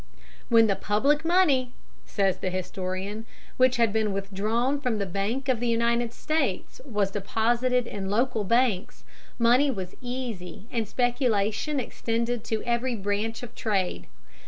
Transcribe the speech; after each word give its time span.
"When 0.49 0.65
the 0.65 0.75
public 0.75 1.23
money," 1.23 1.73
says 2.07 2.39
the 2.39 2.49
historian, 2.49 3.27
"which 3.57 3.77
had 3.77 3.93
been 3.93 4.13
withdrawn 4.13 4.81
from 4.81 4.97
the 4.97 5.05
Bank 5.05 5.47
of 5.47 5.59
the 5.59 5.67
United 5.67 6.11
States 6.11 6.81
was 6.85 7.11
deposited 7.11 7.85
in 7.85 8.09
local 8.09 8.43
banks, 8.43 9.03
money 9.37 9.69
was 9.69 9.93
easy 10.01 10.65
and 10.71 10.87
speculation 10.87 11.79
extended 11.79 12.43
to 12.45 12.63
every 12.63 12.95
branch 12.95 13.43
of 13.43 13.53
trade. 13.53 14.07